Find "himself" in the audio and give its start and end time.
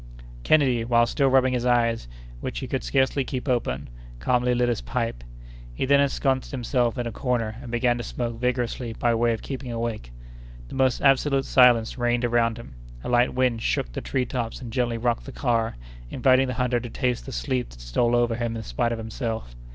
6.49-6.97, 18.97-19.53